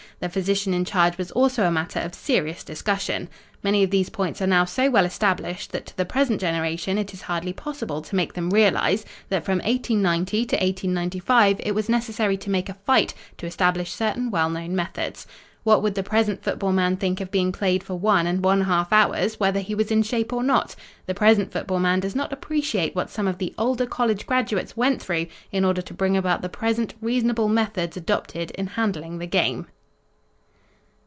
[0.19, 3.27] The physician in charge was also a matter of serious discussion.
[3.63, 7.11] Many of these points are now so well established that to the present generation it
[7.11, 12.37] is hardly possible to make them realize that from 1890 to 1895 it was necessary
[12.37, 15.25] to make a fight to establish certain well known methods.
[15.63, 18.93] "What would the present football man think of being played for one and one half
[18.93, 20.75] hours whether he was in shape or not?
[21.07, 25.01] The present football man does not appreciate what some of the older college graduates went
[25.01, 29.65] through in order to bring about the present reasonable methods adopted in handling the game."